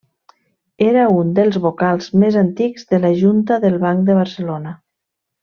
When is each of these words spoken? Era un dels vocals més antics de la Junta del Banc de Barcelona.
Era 0.85 1.03
un 1.17 1.29
dels 1.39 1.59
vocals 1.65 2.07
més 2.23 2.39
antics 2.41 2.89
de 2.95 3.01
la 3.05 3.13
Junta 3.21 3.59
del 3.67 3.79
Banc 3.85 4.09
de 4.09 4.17
Barcelona. 4.23 4.75